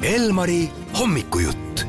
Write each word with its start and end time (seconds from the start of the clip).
Elmari 0.00 0.64
hommikujutt. 1.00 1.82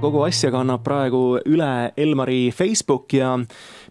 kogu 0.00 0.20
asja 0.22 0.52
kannab 0.54 0.84
praegu 0.86 1.40
üle 1.50 1.90
Elmari 1.98 2.52
Facebook 2.54 3.10
ja 3.12 3.32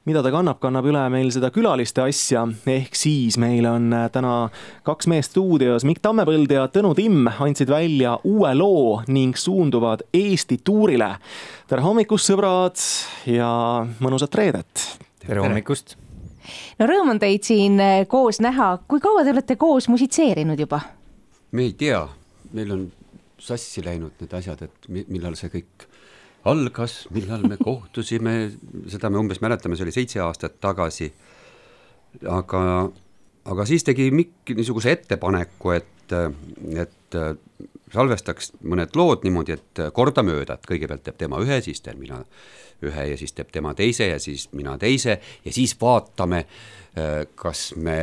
mida 0.07 0.21
ta 0.23 0.31
kannab, 0.31 0.61
kannab 0.63 0.88
üle 0.88 1.02
meil 1.11 1.27
seda 1.36 1.50
külaliste 1.52 2.05
asja, 2.05 2.45
ehk 2.71 2.95
siis 2.95 3.36
meil 3.41 3.68
on 3.68 3.91
täna 4.16 4.47
kaks 4.88 5.11
meest 5.11 5.36
stuudios, 5.36 5.84
Mikk 5.84 6.00
Tammepõld 6.07 6.55
ja 6.55 6.70
Tõnu 6.71 6.95
Timm 6.95 7.27
andsid 7.27 7.68
välja 7.68 8.16
uue 8.23 8.55
loo 8.55 9.02
ning 9.12 9.36
suunduvad 9.36 10.07
Eesti 10.16 10.62
tuurile. 10.64 11.18
tere 11.68 11.84
hommikust, 11.84 12.32
sõbrad 12.32 12.80
ja 13.27 13.52
mõnusat 14.00 14.39
reedet. 14.39 14.89
tere 15.20 15.43
hommikust. 15.43 15.98
no 16.80 16.88
rõõm 16.88 17.18
on 17.18 17.20
teid 17.20 17.43
siin 17.43 17.80
eh, 17.80 18.05
koos 18.07 18.39
näha, 18.39 18.77
kui 18.88 19.04
kaua 19.04 19.27
te 19.27 19.36
olete 19.36 19.55
koos 19.55 19.91
musitseerinud 19.91 20.59
juba? 20.59 20.80
me 21.52 21.68
ei 21.68 21.73
tea, 21.73 22.07
meil 22.54 22.71
on 22.75 22.86
sassi 23.42 23.83
läinud 23.86 24.19
need 24.21 24.33
asjad, 24.38 24.61
et 24.65 24.89
millal 24.89 25.36
see 25.39 25.51
kõik 25.54 25.88
algas, 26.50 27.06
millal 27.15 27.46
me 27.50 27.57
kohtusime, 27.68 28.36
seda 28.92 29.10
me 29.10 29.21
umbes 29.21 29.42
mäletame, 29.43 29.78
see 29.78 29.88
oli 29.88 29.96
seitse 29.96 30.21
aastat 30.24 30.60
tagasi. 30.64 31.11
aga, 32.31 32.61
aga 33.52 33.66
siis 33.66 33.83
tegi 33.83 34.11
Mikk 34.11 34.55
niisuguse 34.55 34.94
ettepaneku, 34.95 35.73
et, 35.75 36.14
et 36.80 37.19
salvestaks 37.94 38.53
mõned 38.64 38.95
lood 38.95 39.25
niimoodi, 39.25 39.58
et 39.58 39.81
kordamööda, 39.94 40.55
et 40.55 40.69
kõigepealt 40.69 41.03
teeb 41.05 41.17
tema 41.19 41.41
ühe, 41.44 41.59
siis 41.66 41.81
teen 41.83 42.00
mina 42.00 42.22
ühe 42.86 43.05
ja 43.11 43.17
siis 43.17 43.33
teeb 43.36 43.52
tema 43.55 43.73
teise 43.77 44.09
ja 44.09 44.19
siis 44.19 44.50
mina 44.53 44.77
teise 44.81 45.19
ja 45.45 45.53
siis 45.53 45.75
vaatame, 45.81 46.45
kas 47.35 47.73
me 47.75 47.97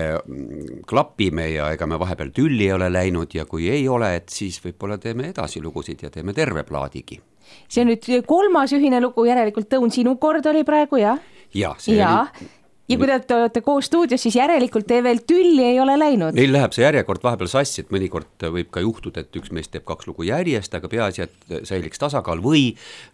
klapime 0.89 1.47
ja 1.49 1.71
ega 1.73 1.87
me 1.89 1.97
vahepeal 2.01 2.33
tülli 2.37 2.67
ei 2.67 2.75
ole 2.77 2.91
läinud 2.93 3.33
ja 3.35 3.47
kui 3.49 3.71
ei 3.73 3.87
ole, 3.89 4.11
et 4.19 4.29
siis 4.29 4.61
võib-olla 4.61 4.99
teeme 5.01 5.31
edasi 5.33 5.63
lugusid 5.65 6.05
ja 6.05 6.11
teeme 6.13 6.35
terve 6.37 6.67
plaadigi 6.69 7.21
see 7.69 7.85
on 7.85 7.93
nüüd 7.93 8.27
kolmas 8.29 8.73
ühine 8.77 9.01
lugu, 9.03 9.27
järelikult 9.29 9.79
Õun, 9.79 9.93
sinu 9.95 10.17
kord 10.21 10.47
oli 10.51 10.65
praegu 10.69 11.01
jah? 11.01 11.21
ja, 11.55 11.75
ja, 11.89 12.13
oli... 12.21 12.51
ja 12.89 12.99
kui 12.99 13.07
te 13.09 13.35
olete 13.37 13.63
koos 13.65 13.87
stuudios, 13.87 14.23
siis 14.23 14.37
järelikult 14.37 14.87
te 14.89 14.99
veel 15.05 15.23
tülli 15.27 15.65
ei 15.65 15.79
ole 15.81 15.95
läinud? 15.99 16.35
Neil 16.37 16.53
läheb 16.55 16.75
see 16.75 16.85
järjekord 16.85 17.23
vahepeal 17.25 17.51
sassi, 17.51 17.85
et 17.85 17.93
mõnikord 17.95 18.47
võib 18.57 18.73
ka 18.75 18.83
juhtuda, 18.85 19.23
et 19.23 19.39
üks 19.39 19.53
mees 19.55 19.71
teeb 19.73 19.87
kaks 19.89 20.09
lugu 20.11 20.27
järjest, 20.27 20.75
aga 20.75 20.91
peaasi, 20.93 21.27
et 21.27 21.69
säiliks 21.69 22.03
tasakaal 22.03 22.43
või 22.45 22.65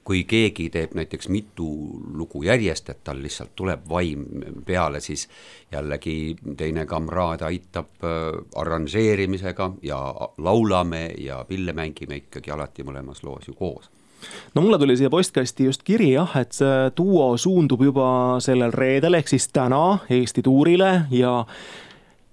kui 0.09 0.25
keegi 0.29 0.69
teeb 0.75 0.97
näiteks 0.99 1.29
mitu 1.33 1.69
lugu 2.17 2.43
järjest, 2.49 2.91
et 2.95 3.03
tal 3.05 3.21
lihtsalt 3.23 3.55
tuleb 3.59 3.85
vaim 3.91 4.25
peale, 4.67 5.03
siis 5.05 5.29
jällegi 5.73 6.37
teine 6.57 6.87
kamraad 6.89 7.45
aitab 7.49 8.09
äh, 8.09 8.33
arranžeerimisega 8.57 9.73
ja 9.85 10.01
laulame 10.39 11.11
ja 11.21 11.45
pille 11.49 11.77
mängime 11.77 12.23
ikkagi 12.25 12.55
alati 12.55 12.87
mõlemas 12.89 13.23
loos 13.27 13.49
ju 13.49 13.57
koos 13.59 13.93
no 14.55 14.63
mulle 14.63 14.79
tuli 14.79 14.97
siia 14.97 15.11
postkasti 15.11 15.69
just 15.69 15.85
kiri 15.87 16.13
jah, 16.13 16.37
et 16.41 16.57
see 16.57 16.89
duo 16.97 17.33
suundub 17.37 17.83
juba 17.83 18.09
sellel 18.45 18.73
reedel 18.73 19.19
ehk 19.21 19.29
siis 19.29 19.49
täna 19.55 19.99
Eesti 20.11 20.43
tuurile 20.43 20.93
ja 21.11 21.43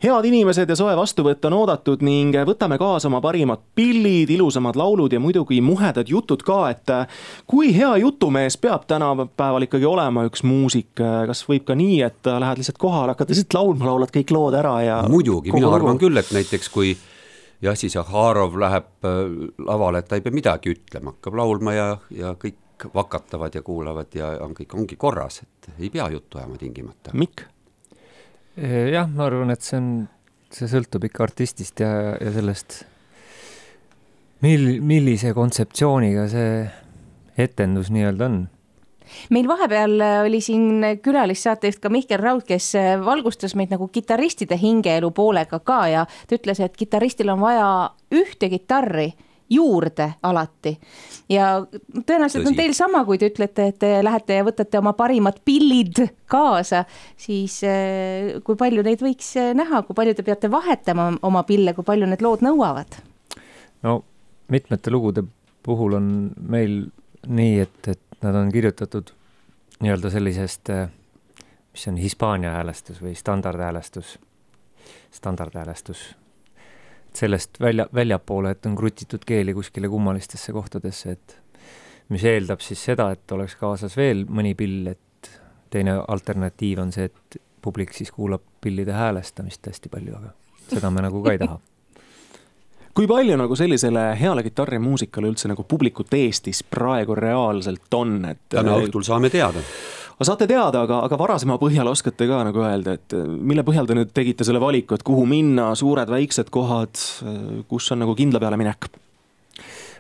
head 0.04 0.26
inimesed 0.28 0.70
ja 0.70 0.76
soe 0.78 0.94
vastuvõtt 0.98 1.46
on 1.48 1.56
oodatud 1.56 2.04
ning 2.06 2.36
võtame 2.48 2.78
kaasa 2.82 3.10
oma 3.10 3.22
parimad 3.24 3.64
pillid, 3.78 4.30
ilusamad 4.36 4.78
laulud 4.78 5.14
ja 5.14 5.22
muidugi 5.24 5.62
muhedad 5.66 6.10
jutud 6.10 6.44
ka, 6.46 6.60
et 6.74 6.94
kui 7.50 7.72
hea 7.76 7.96
jutumees 8.04 8.58
peab 8.62 8.86
tänapäeval 8.90 9.66
ikkagi 9.68 9.88
olema 9.90 10.26
üks 10.28 10.44
muusik, 10.46 10.92
kas 11.00 11.46
võib 11.50 11.66
ka 11.68 11.78
nii, 11.80 12.02
et 12.06 12.32
lähed 12.32 12.62
lihtsalt 12.62 12.80
kohale, 12.82 13.16
hakkad 13.16 13.34
lihtsalt 13.34 13.58
laulma, 13.58 13.90
laulad 13.92 14.14
kõik 14.14 14.36
lood 14.36 14.58
ära 14.60 14.78
ja 14.86 15.02
muidugi, 15.10 15.56
mina 15.56 15.74
arvan 15.74 16.02
küll, 16.02 16.18
et 16.22 16.32
näiteks 16.36 16.72
kui 16.74 16.96
Jassi 17.66 17.90
Zahharov 17.90 18.56
läheb 18.62 19.08
äh, 19.08 19.20
lavale, 19.66 20.02
et 20.02 20.10
ta 20.10 20.20
ei 20.20 20.24
pea 20.26 20.36
midagi 20.36 20.76
ütlema, 20.76 21.16
hakkab 21.16 21.38
laulma 21.42 21.76
ja, 21.76 21.90
ja 22.14 22.34
kõik 22.40 22.88
vakatavad 22.94 23.56
ja 23.56 23.64
kuulavad 23.66 24.16
ja 24.18 24.34
on 24.44 24.56
kõik, 24.56 24.74
ongi 24.76 24.98
korras, 25.00 25.42
et 25.46 25.70
ei 25.80 25.90
pea 25.94 26.10
juttu 26.14 26.42
ajama 26.42 26.60
tingimata. 26.62 27.14
Mikk? 27.14 27.46
jah, 28.56 29.08
ma 29.12 29.26
arvan, 29.28 29.52
et 29.52 29.64
see 29.66 29.78
on, 29.82 29.88
see 30.54 30.68
sõltub 30.72 31.04
ikka 31.10 31.26
artistist 31.26 31.82
ja, 31.84 32.16
ja 32.16 32.32
sellest, 32.32 32.78
mil-, 34.46 34.80
millise 34.80 35.34
kontseptsiooniga 35.36 36.28
see 36.32 36.52
etendus 37.46 37.92
nii-öelda 37.92 38.30
on 38.30 38.38
meil 39.34 39.48
vahepeal 39.50 40.00
äh, 40.02 40.16
oli 40.26 40.42
siin 40.44 40.84
külalissaatejuht 41.04 41.82
ka 41.84 41.92
Mihkel 41.94 42.22
Raud, 42.22 42.46
kes 42.48 42.72
äh, 42.80 42.96
valgustas 43.06 43.56
meid 43.56 43.74
nagu 43.74 43.88
kitarristide 43.92 44.58
hingeelu 44.62 45.12
poolega 45.16 45.60
ka 45.60 45.86
ja 45.92 46.06
ta 46.06 46.38
ütles, 46.38 46.62
et 46.64 46.76
kitarristil 46.78 47.32
on 47.34 47.44
vaja 47.44 47.70
ühte 48.14 48.50
kitarri 48.52 49.12
juurde 49.50 50.08
alati. 50.26 50.74
ja 51.30 51.66
tõenäoliselt 51.70 52.42
Tõsi. 52.42 52.50
on 52.50 52.58
teil 52.58 52.74
sama, 52.74 53.04
kui 53.06 53.20
te 53.22 53.30
ütlete, 53.30 53.68
et 53.70 53.78
te 53.80 53.92
lähete 54.04 54.40
ja 54.40 54.46
võtate 54.46 54.80
oma 54.80 54.96
parimad 54.98 55.38
pillid 55.46 56.02
kaasa, 56.32 56.86
siis 57.18 57.60
äh, 57.68 58.42
kui 58.44 58.58
palju 58.58 58.86
neid 58.86 59.06
võiks 59.06 59.36
näha, 59.54 59.84
kui 59.86 59.98
palju 59.98 60.18
te 60.18 60.26
peate 60.26 60.52
vahetama 60.52 61.12
oma 61.22 61.46
pille, 61.46 61.76
kui 61.78 61.86
palju 61.86 62.10
need 62.10 62.26
lood 62.26 62.46
nõuavad? 62.46 63.00
no 63.86 64.02
mitmete 64.50 64.92
lugude 64.94 65.26
puhul 65.66 65.98
on 65.98 66.10
meil 66.50 66.86
nii, 67.28 67.60
et, 67.66 67.88
et 67.90 68.02
nad 68.22 68.36
on 68.36 68.52
kirjutatud 68.52 69.12
nii-öelda 69.80 70.10
sellisest, 70.10 70.70
eh, 70.70 70.90
mis 71.72 71.88
on 71.88 71.98
Hispaania 71.98 72.52
häälestus 72.52 73.02
või 73.02 73.16
standardhäälestus, 73.16 74.20
standardhäälestus. 75.12 76.16
sellest 77.16 77.60
välja, 77.60 77.88
väljapoole, 77.94 78.52
et 78.52 78.66
on 78.66 78.76
krutitud 78.76 79.22
keeli 79.26 79.54
kuskile 79.54 79.88
kummalistesse 79.88 80.52
kohtadesse, 80.52 81.12
et 81.12 81.38
mis 82.10 82.24
eeldab 82.24 82.60
siis 82.60 82.84
seda, 82.86 83.12
et 83.12 83.32
oleks 83.32 83.56
kaasas 83.56 83.96
veel 83.98 84.26
mõni 84.28 84.52
pill, 84.56 84.88
et 84.88 85.30
teine 85.70 85.94
alternatiiv 86.08 86.82
on 86.84 86.92
see, 86.92 87.06
et 87.06 87.38
publik 87.62 87.94
siis 87.94 88.12
kuulab 88.12 88.44
pillide 88.62 88.92
häälestamist 88.92 89.68
hästi 89.68 89.90
palju, 89.90 90.18
aga 90.18 90.34
seda 90.74 90.92
me 90.92 91.06
nagu 91.08 91.24
ka 91.24 91.32
ei 91.32 91.40
taha 91.40 91.60
kui 92.96 93.08
palju 93.12 93.36
nagu 93.40 93.58
sellisele 93.60 94.08
heale 94.20 94.44
kitarrimuusikale 94.46 95.28
üldse 95.28 95.52
nagu 95.52 95.66
publikut 95.68 96.14
Eestis 96.16 96.64
praegu 96.64 97.18
reaalselt 97.18 97.94
on, 97.98 98.18
et? 98.32 98.46
täna 98.56 98.80
õhtul 98.80 99.04
saame 99.08 99.32
teada 99.34 99.64
saate 100.24 100.48
teada, 100.48 100.86
aga, 100.86 101.02
aga 101.10 101.18
varasema 101.20 101.58
põhjal 101.60 101.90
oskate 101.92 102.28
ka 102.30 102.40
nagu 102.48 102.62
öelda, 102.64 102.94
et 102.96 103.16
mille 103.28 103.66
põhjal 103.68 103.90
te 103.90 103.98
nüüd 103.98 104.14
tegite 104.16 104.48
selle 104.48 104.62
valiku, 104.64 104.96
et 104.96 105.04
kuhu 105.04 105.26
minna, 105.28 105.74
suured-väiksed 105.76 106.52
kohad, 106.56 107.02
kus 107.68 107.92
on 107.92 108.04
nagu 108.06 108.16
kindla 108.16 108.40
peale 108.44 108.60
minek? 108.62 108.88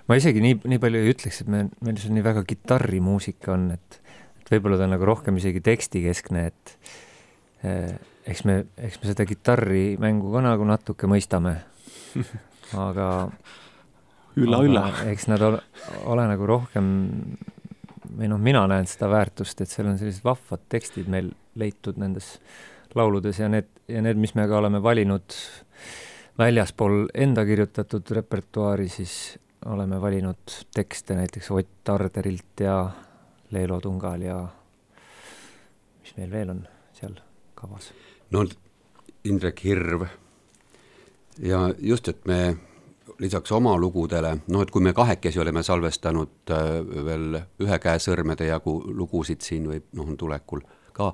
ma 0.07 0.15
isegi 0.19 0.39
nii, 0.43 0.59
nii 0.69 0.79
palju 0.79 1.01
ei 1.01 1.11
ütleks, 1.11 1.41
et 1.43 1.51
me, 1.51 1.65
meil 1.83 1.99
see 1.99 2.13
nii 2.15 2.23
väga 2.23 2.45
kitarrimuusika 2.47 3.55
on, 3.57 3.71
et, 3.75 3.99
et 4.39 4.55
võib-olla 4.55 4.79
ta 4.79 4.87
on 4.87 4.95
nagu 4.95 5.07
rohkem 5.09 5.39
isegi 5.41 5.63
tekstikeskne, 5.65 6.47
et 6.47 6.75
eh, 7.65 7.95
eks 8.29 8.45
me, 8.47 8.59
eks 8.77 9.01
me 9.01 9.11
seda 9.11 9.25
kitarrimängu 9.27 10.31
ka 10.31 10.45
nagu 10.45 10.67
natuke 10.69 11.09
mõistame 11.11 11.57
aga 12.73 13.09
ülla, 14.35 14.61
ülla. 14.65 14.85
eks 15.11 15.27
nad 15.31 15.43
ole, 15.45 15.61
ole 16.09 16.25
nagu 16.31 16.47
rohkem 16.49 16.87
või 18.15 18.29
noh, 18.31 18.39
mina 18.41 18.63
näen 18.69 18.87
seda 18.89 19.09
väärtust, 19.11 19.61
et 19.61 19.71
seal 19.71 19.89
on 19.89 19.99
sellised 19.99 20.23
vahvad 20.25 20.65
tekstid 20.71 21.09
meil 21.11 21.31
leitud 21.59 21.99
nendes 22.01 22.35
lauludes 22.95 23.39
ja 23.39 23.49
need, 23.51 23.67
ja 23.91 24.01
need, 24.03 24.19
mis 24.19 24.35
me 24.37 24.47
ka 24.47 24.59
oleme 24.59 24.81
valinud 24.83 25.35
väljaspool 26.39 27.07
enda 27.13 27.45
kirjutatud 27.47 28.11
repertuaari, 28.17 28.87
siis 28.91 29.15
oleme 29.65 29.99
valinud 30.01 30.59
tekste 30.75 31.15
näiteks 31.17 31.51
Ott 31.51 31.89
Arderilt 31.89 32.63
ja 32.63 32.77
Leelo 33.51 33.79
Tungal 33.81 34.21
ja 34.21 34.37
mis 36.01 36.15
meil 36.17 36.31
veel 36.31 36.53
on 36.53 36.61
seal 36.93 37.17
kavas? 37.55 37.91
no 38.31 38.45
Indrek 39.25 39.63
Hirv 39.65 40.05
ja 41.41 41.73
just, 41.79 42.07
et 42.07 42.25
me 42.25 42.57
lisaks 43.19 43.51
oma 43.55 43.75
lugudele, 43.79 44.37
noh 44.51 44.63
et 44.63 44.71
kui 44.71 44.83
me 44.83 44.93
kahekesi 44.93 45.39
oleme 45.39 45.63
salvestanud 45.63 46.51
äh, 46.51 46.71
veel 47.05 47.39
ühe 47.63 47.77
käe 47.79 47.99
sõrmede 48.01 48.49
jagu 48.49 48.79
lugusid 48.91 49.45
siin 49.45 49.69
või 49.69 49.81
noh, 49.95 50.11
tulekul 50.19 50.63
ka, 50.95 51.11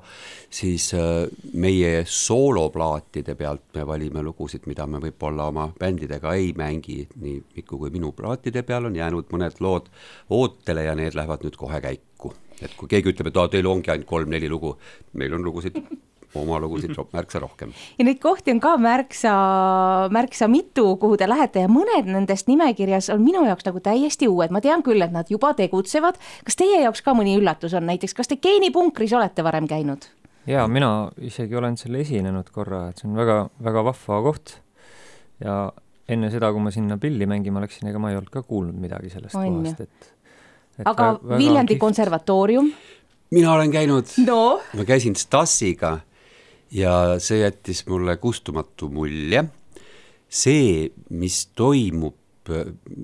siis 0.49 0.91
äh, 0.97 1.25
meie 1.53 2.03
sooloplaatide 2.05 3.35
pealt 3.37 3.65
me 3.77 3.85
valime 3.87 4.23
lugusid, 4.25 4.67
mida 4.69 4.87
me 4.87 5.01
võib-olla 5.03 5.49
oma 5.51 5.67
bändidega 5.79 6.35
ei 6.37 6.53
mängi, 6.57 7.03
nii 7.21 7.39
Miku 7.55 7.81
kui 7.81 7.93
minu 7.93 8.13
plaatide 8.17 8.63
peal 8.67 8.89
on 8.89 8.95
jäänud 8.97 9.29
mõned 9.33 9.61
lood 9.61 9.89
ootele 10.29 10.85
ja 10.87 10.95
need 10.97 11.17
lähevad 11.17 11.45
nüüd 11.45 11.57
kohe 11.57 11.81
käiku. 11.81 12.33
et 12.61 12.73
kui 12.77 12.87
keegi 12.87 13.09
ütleb, 13.09 13.31
et 13.31 13.37
aa, 13.41 13.49
teil 13.49 13.65
ongi 13.65 13.89
ainult 13.89 14.09
kolm-neli 14.09 14.49
lugu, 14.49 14.75
meil 15.17 15.33
on 15.33 15.41
lugusid 15.41 15.77
oma 16.39 16.59
lugusid 16.59 16.95
märksa 17.13 17.41
rohkem. 17.43 17.73
ja 17.97 18.05
neid 18.05 18.19
kohti 18.23 18.53
on 18.53 18.59
ka 18.63 18.75
märksa, 18.77 19.33
märksa 20.13 20.47
mitu, 20.51 20.95
kuhu 21.01 21.17
te 21.17 21.27
lähete 21.29 21.65
ja 21.65 21.71
mõned 21.71 22.07
nendest 22.07 22.47
nimekirjas 22.51 23.11
on 23.13 23.23
minu 23.25 23.43
jaoks 23.47 23.67
nagu 23.67 23.83
täiesti 23.83 24.29
uued, 24.31 24.53
ma 24.53 24.61
tean 24.63 24.83
küll, 24.85 25.01
et 25.03 25.11
nad 25.11 25.29
juba 25.29 25.53
tegutsevad. 25.57 26.19
kas 26.47 26.59
teie 26.59 26.81
jaoks 26.85 27.03
ka 27.05 27.15
mõni 27.17 27.37
üllatus 27.39 27.75
on, 27.77 27.87
näiteks 27.89 28.15
kas 28.17 28.31
te 28.31 28.39
geenipunkris 28.41 29.13
olete 29.17 29.43
varem 29.43 29.67
käinud? 29.67 30.07
ja 30.47 30.67
mina 30.67 31.11
isegi 31.21 31.55
olen 31.55 31.77
seal 31.77 31.99
esinenud 32.01 32.49
korra, 32.53 32.87
et 32.89 33.01
see 33.01 33.09
on 33.09 33.17
väga-väga 33.19 33.85
vahva 33.91 34.21
koht. 34.29 34.55
ja 35.43 35.71
enne 36.11 36.31
seda, 36.33 36.51
kui 36.51 36.63
ma 36.63 36.71
sinna 36.73 36.97
pilli 37.01 37.27
mängima 37.29 37.61
läksin, 37.63 37.91
ega 37.91 37.99
ma 38.01 38.11
ei 38.11 38.19
olnud 38.19 38.31
ka 38.33 38.43
kuulnud 38.47 38.77
midagi 38.79 39.11
sellest 39.13 39.37
On 39.39 39.61
kohast, 39.61 39.83
et, 39.85 40.13
et 40.79 40.87
aga 40.87 41.13
väga 41.19 41.37
Viljandi 41.37 41.75
kihvt. 41.75 41.85
konservatoorium? 41.85 42.71
mina 43.31 43.53
olen 43.53 43.71
käinud 43.71 44.15
no 44.25 44.59
ma 44.75 44.87
käisin 44.87 45.15
Stasiga 45.15 45.99
ja 46.71 47.19
see 47.19 47.41
jättis 47.41 47.85
mulle 47.89 48.17
kustumatu 48.17 48.89
mulje. 48.89 49.43
see, 50.31 50.91
mis 51.09 51.49
toimub, 51.55 52.15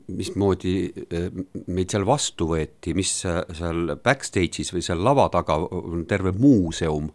mismoodi 0.07 0.75
eh, 1.11 1.27
meid 1.67 1.91
seal 1.91 2.05
vastu 2.07 2.47
võeti, 2.53 2.93
mis 2.95 3.11
seal 3.21 3.97
backstage'is 4.03 4.71
või 4.73 4.85
seal 4.85 5.03
lava 5.03 5.27
taga 5.31 5.59
on 5.59 6.05
terve 6.07 6.31
muuseum 6.31 7.11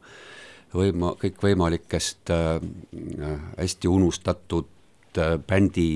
võima-, 0.76 1.14
kõikvõimalikest 1.20 2.32
äh, 2.32 2.60
hästi 3.56 3.90
unustatud 3.90 4.69
äh, 5.19 5.38
bändi 5.40 5.88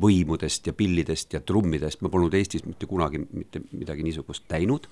võimudest 0.00 0.66
ja 0.66 0.76
pillidest 0.76 1.36
ja 1.36 1.42
trummidest, 1.44 2.02
ma 2.02 2.12
polnud 2.12 2.34
Eestis 2.36 2.64
mitte 2.66 2.88
kunagi 2.88 3.22
mitte 3.26 3.62
midagi 3.72 4.06
niisugust 4.06 4.48
näinud 4.52 4.88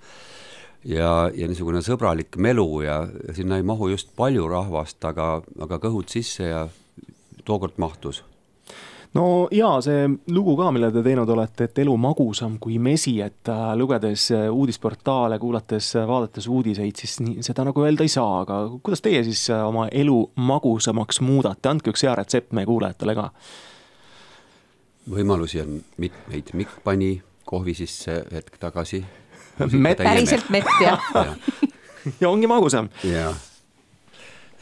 ja, 0.85 1.31
ja 1.35 1.49
niisugune 1.49 1.83
sõbralik 1.85 2.37
melu 2.37 2.69
ja 2.85 3.01
sinna 3.35 3.59
ei 3.59 3.67
mahu 3.67 3.89
just 3.95 4.13
palju 4.17 4.47
rahvast, 4.51 5.01
aga, 5.05 5.41
aga 5.61 5.81
kõhud 5.83 6.13
sisse 6.13 6.49
ja 6.49 6.69
tookord 7.45 7.77
mahtus. 7.77 8.23
no 9.15 9.49
jaa, 9.55 9.79
see 9.85 10.07
lugu 10.35 10.57
ka, 10.59 10.71
mille 10.75 10.91
te 10.93 11.03
teinud 11.07 11.31
olete, 11.31 11.69
et 11.69 11.83
elu 11.85 11.97
magusam 12.01 12.59
kui 12.61 12.79
mesi, 12.83 13.17
et 13.23 13.51
äh, 13.53 13.67
lugedes 13.79 14.31
äh, 14.35 14.47
uudisportaale, 14.51 15.39
kuulates, 15.39 15.93
vaadates 16.09 16.49
uudiseid, 16.51 16.97
siis 16.99 17.21
nii, 17.23 17.45
seda 17.47 17.67
nagu 17.69 17.85
öelda 17.85 18.05
ei 18.05 18.13
saa, 18.13 18.41
aga 18.43 18.65
kuidas 18.83 19.05
teie 19.05 19.23
siis 19.27 19.47
äh, 19.55 19.63
oma 19.67 19.87
elu 19.93 20.19
magusamaks 20.37 21.23
muudate, 21.25 21.71
andke 21.71 21.95
üks 21.95 22.07
hea 22.07 22.17
retsept 22.19 22.53
meie 22.57 22.69
kuulajatele 22.69 23.15
ka. 23.21 23.31
võimalusi 25.15 25.63
on 25.63 25.79
mitmeid, 26.01 26.51
Mikk 26.55 26.83
pani 26.85 27.15
kohvi 27.45 27.75
sisse 27.77 28.25
hetk 28.33 28.59
tagasi. 28.61 29.05
Päriselt 29.59 30.51
mett 30.51 30.69
jah. 30.85 31.01
Ja, 32.21 32.29
ongi 32.29 32.47
magusam. 32.51 32.89
ja 33.05 33.33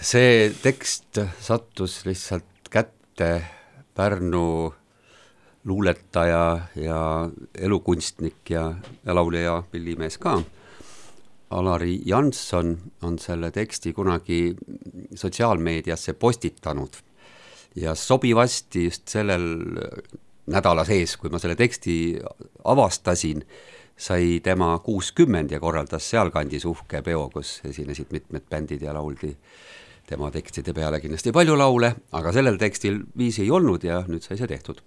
see 0.03 0.51
tekst 0.63 1.19
sattus 1.41 2.03
lihtsalt 2.07 2.71
kätte 2.71 3.45
Pärnu 3.95 4.73
luuletaja 5.65 6.61
ja 6.75 7.31
elukunstnik 7.55 8.51
ja, 8.51 8.75
ja 9.07 9.15
laulja 9.15 9.41
ja 9.41 9.63
pillimees 9.71 10.19
ka. 10.19 10.41
Alari 11.53 12.01
Janson 12.09 12.79
on 13.03 13.19
selle 13.19 13.51
teksti 13.51 13.93
kunagi 13.93 14.57
sotsiaalmeediasse 15.15 16.13
postitanud. 16.13 16.97
Ja 17.77 17.95
sobivasti 17.95 18.85
just 18.85 19.09
sellel 19.09 19.45
nädala 20.47 20.85
sees, 20.85 21.17
kui 21.17 21.31
ma 21.31 21.39
selle 21.39 21.57
teksti 21.57 21.95
avastasin, 22.65 23.45
sai 23.97 24.41
tema 24.43 24.79
kuuskümmend 24.85 25.51
ja 25.51 25.61
korraldas 25.61 26.11
sealkandis 26.11 26.65
uhke 26.65 27.03
peo, 27.03 27.29
kus 27.33 27.61
esinesid 27.69 28.11
mitmed 28.13 28.49
bändid 28.51 28.83
ja 28.83 28.95
lauldi 28.95 29.37
tema 30.07 30.31
tekstide 30.31 30.75
peale 30.77 31.01
kindlasti 31.01 31.33
palju 31.33 31.55
laule, 31.59 31.95
aga 32.13 32.33
sellel 32.35 32.59
tekstil 32.61 33.03
viisi 33.19 33.47
ei 33.47 33.55
olnud 33.55 33.85
ja 33.87 34.03
nüüd 34.09 34.25
sai 34.25 34.37
see 34.41 34.51
tehtud. 34.51 34.83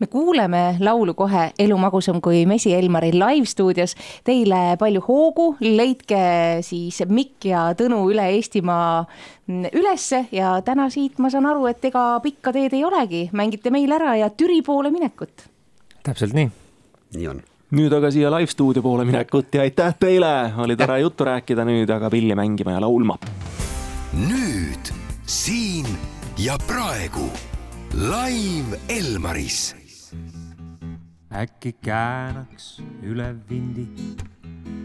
me 0.00 0.06
kuuleme 0.06 0.78
laulu 0.80 1.14
kohe 1.14 1.50
Elu 1.58 1.76
magusam 1.78 2.20
kui 2.24 2.46
mesi 2.46 2.72
Elmari 2.74 3.10
live 3.12 3.46
stuudios. 3.46 3.94
Teile 4.24 4.76
palju 4.78 5.02
hoogu, 5.08 5.56
leidke 5.60 6.62
siis 6.62 7.02
Mikk 7.08 7.44
ja 7.50 7.66
Tõnu 7.76 8.00
üle 8.12 8.30
Eestimaa 8.36 9.04
ülesse 9.72 10.24
ja 10.32 10.54
täna 10.64 10.88
siit 10.90 11.18
ma 11.18 11.30
saan 11.30 11.46
aru, 11.46 11.66
et 11.66 11.84
ega 11.84 12.06
pikka 12.24 12.52
teed 12.52 12.78
ei 12.78 12.84
olegi, 12.84 13.28
mängite 13.32 13.70
meil 13.70 13.92
ära 13.92 14.16
ja 14.16 14.30
Türi 14.30 14.62
poole 14.62 14.90
minekut. 14.90 15.48
täpselt 16.02 16.32
nii. 16.32 16.50
nii 17.16 17.28
on 17.28 17.42
nüüd 17.76 17.92
aga 17.92 18.10
siia 18.12 18.30
live 18.32 18.48
stuudio 18.48 18.82
poole 18.82 19.04
minekut 19.04 19.52
ja 19.54 19.64
aitäh 19.66 19.96
teile, 20.00 20.52
oli 20.56 20.76
tore 20.76 21.00
juttu 21.02 21.26
rääkida, 21.28 21.66
nüüd 21.68 21.90
aga 21.92 22.10
pilli 22.10 22.36
mängima 22.38 22.76
ja 22.76 22.80
laulma. 22.80 23.18
nüüd, 24.16 24.92
siin 25.26 25.86
ja 26.38 26.56
praegu 26.66 27.28
live 27.92 28.80
Elmaris. 28.88 29.74
äkki 31.28 31.74
käänaks 31.84 32.80
üle 33.04 33.34
vindi, 33.50 33.84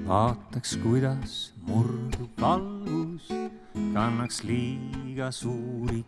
vaataks, 0.08 0.78
kuidas 0.84 1.54
murdub 1.68 2.42
valgus, 2.42 3.32
kannaks 3.94 4.44
liiga 4.44 5.32
suuri 5.32 6.04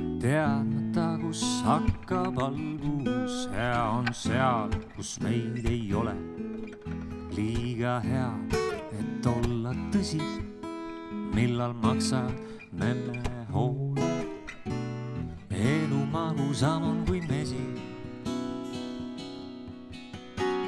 kingi. 0.00 0.20
teadmata, 0.20 1.18
kus 1.20 1.42
hakkab 1.64 2.38
algus, 2.38 3.48
hea 3.52 3.82
on 3.84 4.12
seal, 4.14 4.70
kus 4.96 5.18
meid 5.20 5.64
ei 5.68 5.92
ole. 5.94 6.14
liiga 7.36 8.00
hea, 8.00 8.32
et 8.98 9.26
olla 9.26 9.74
tõsi, 9.92 10.20
millal 11.34 11.72
maksad 11.72 12.32
memme 12.72 13.46
hoole 13.52 14.10
elu 15.60 16.06
magusam 16.12 16.82
on 16.82 17.04
kui 17.06 17.20
mesi. 17.28 17.60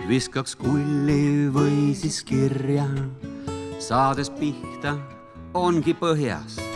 viskaks 0.09 0.57
kulli 0.59 1.49
või 1.55 1.95
siis 1.97 2.21
kirja, 2.27 2.85
saades 3.81 4.29
pihta 4.41 4.97
ongi 5.55 5.95
põhjas. 5.97 6.72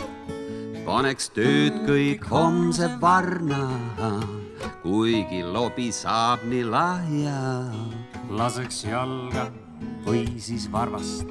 Paneks 0.87 1.27
tööd 1.35 1.81
kõik 1.83 2.23
homse 2.31 2.87
varna, 3.01 3.59
kuigi 4.79 5.41
lobi 5.43 5.89
saab 5.91 6.45
nii 6.47 6.63
lahja. 6.63 7.41
laseks 8.31 8.85
jalga 8.87 9.49
või 10.05 10.23
siis 10.39 10.69
varvast, 10.71 11.27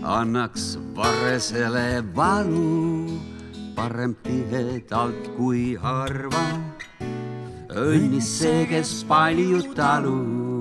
annaks 0.00 0.78
varresele 0.96 2.00
valu, 2.16 3.20
parem 3.76 4.16
tihedalt 4.24 5.32
kui 5.36 5.74
harva. 5.76 6.46
õnnis 7.68 8.28
see, 8.40 8.64
kes 8.72 9.04
palju 9.08 9.66
talub. 9.76 10.57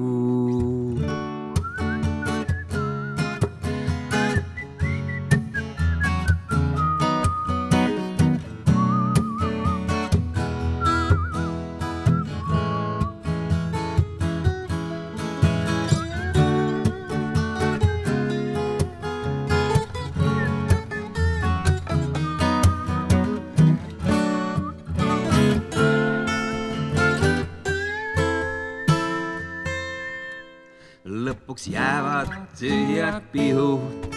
Lõpuks 31.07 31.69
jäävad 31.71 32.27
tühjad 32.59 33.21
pihud 33.31 34.11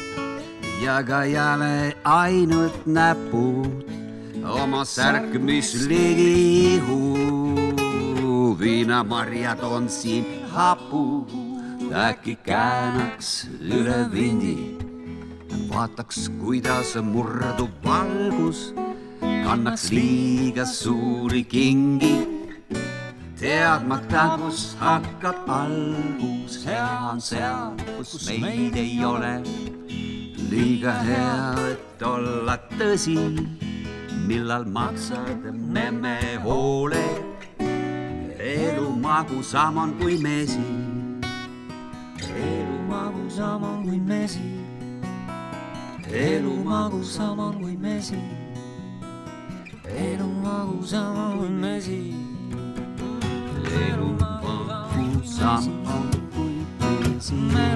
ja 0.83 0.99
ka 1.07 1.25
jälle 1.25 1.95
ainult 2.05 2.87
näpud 2.87 3.87
oma 4.43 4.85
särkmisligi 4.85 6.31
ihub. 6.75 7.79
viinamarjad 8.61 9.63
on 9.63 9.89
siin 9.89 10.27
hapud, 10.51 11.31
äkki 11.95 12.37
käänaks 12.45 13.47
üle 13.61 14.05
vindi, 14.13 14.77
vaataks, 15.71 16.29
kuidas 16.43 16.97
murdub 17.03 17.71
valgus, 17.85 18.75
kannaks 19.21 19.91
liiga 19.91 20.67
suuri 20.67 21.45
kingi 21.45 22.40
teadmata, 23.51 24.39
kus 24.39 24.77
hakkab 24.79 25.49
algus, 25.51 26.63
hea 26.67 26.91
on 27.11 27.21
seal, 27.29 27.75
kus 27.97 28.29
meid 28.43 28.77
ei 28.79 29.03
ole. 29.05 29.33
liiga 30.51 30.95
hea, 31.07 31.33
et 31.73 32.03
olla 32.03 32.57
tõsi, 32.79 33.17
millal 34.29 34.67
maksad 34.77 35.51
memme 35.77 36.17
hoole. 36.45 37.07
elu 38.53 38.87
magusam 39.07 39.83
on 39.83 39.99
kui 39.99 40.17
mesi. 40.27 40.65
elu 42.47 42.79
magusam 42.93 43.67
on 43.73 43.83
kui 43.89 44.01
mesi. 44.13 44.47
elu 46.29 46.55
magusam 46.71 47.47
on 47.49 47.61
kui 47.63 47.77
mesi. 47.77 48.23
elu 50.07 50.33
magusam 50.47 51.23
on 51.27 51.39
kui 51.39 51.55
mesi 51.67 52.20
elu 53.87 54.09
magusam 54.21 55.65
on 55.95 56.07
kui 56.33 56.55
mesi. 56.83 57.35
elu 57.57 57.70